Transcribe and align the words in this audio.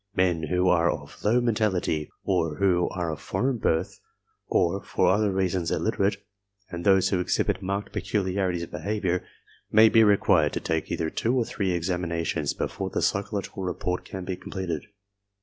Men 0.15 0.47
who 0.47 0.67
are 0.67 0.89
of 0.89 1.23
low 1.23 1.39
mental 1.41 1.75
ity, 1.75 2.09
those 2.25 2.57
who 2.57 2.89
are 2.89 3.11
of 3.11 3.21
foreign 3.21 3.59
birth 3.59 3.99
or 4.47 4.81
for 4.81 5.07
other 5.13 5.31
reasons 5.31 5.69
illiterate, 5.69 6.25
and 6.71 6.83
those 6.83 7.09
who 7.09 7.19
exhibit 7.19 7.61
marked 7.61 7.93
peculiarities 7.93 8.63
of 8.63 8.71
behavior 8.71 9.23
may 9.71 9.89
be 9.89 10.03
required 10.03 10.53
to 10.53 10.59
take 10.59 10.89
either 10.89 11.11
two 11.11 11.35
or 11.37 11.45
three 11.45 11.69
examinations 11.71 12.55
before 12.55 12.89
the 12.89 13.03
psychological 13.03 13.61
report 13.61 14.03
can 14.03 14.25
be 14.25 14.35
completed. 14.35 14.87